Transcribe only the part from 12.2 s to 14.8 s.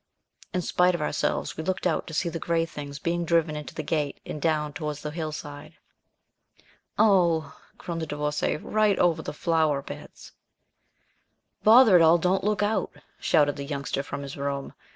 look out," shouted the Youngster from his room.